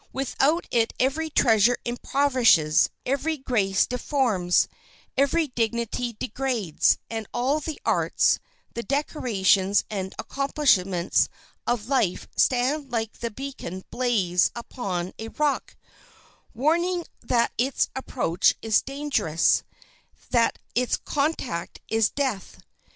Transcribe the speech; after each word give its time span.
Without 0.11 0.65
it 0.71 0.93
every 0.99 1.29
treasure 1.29 1.77
impoverishes, 1.85 2.89
every 3.05 3.37
grace 3.37 3.85
deforms, 3.85 4.67
every 5.15 5.45
dignity 5.49 6.13
degrades, 6.13 6.97
and 7.11 7.27
all 7.35 7.59
the 7.59 7.79
arts, 7.85 8.39
the 8.73 8.81
decorations, 8.81 9.83
and 9.91 10.15
accomplishments 10.17 11.29
of 11.67 11.87
life 11.87 12.27
stand 12.35 12.91
like 12.91 13.19
the 13.19 13.29
beacon 13.29 13.83
blaze 13.91 14.49
upon 14.55 15.13
a 15.19 15.27
rock, 15.27 15.75
warning 16.55 17.05
that 17.21 17.51
its 17.59 17.87
approach 17.95 18.55
is 18.63 18.81
dangerous, 18.81 19.61
that 20.31 20.57
its 20.73 20.97
contact 20.97 21.79
is 21.89 22.09
death. 22.09 22.57